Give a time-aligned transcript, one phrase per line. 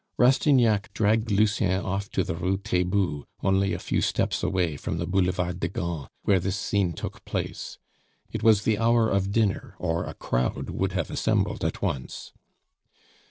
[0.17, 5.05] Rastignac dragged Lucien off to the Rue Taitbout, only a few steps away from the
[5.05, 7.77] Boulevard de Gand, where this scene took place.
[8.31, 12.33] It was the hour of dinner, or a crowd would have assembled at once.